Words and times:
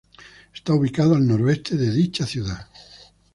Está 0.51 0.73
ubicado 0.73 1.13
al 1.13 1.27
noroeste 1.27 1.75
de 1.77 1.91
dicha 1.91 2.25
ciudad. 2.25 2.67